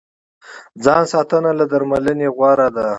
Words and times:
ځان 0.83 1.03
ساتنه 1.13 1.51
له 1.59 1.65
درملنې 1.71 2.27
غوره 2.35 2.67
ده. 2.75 2.87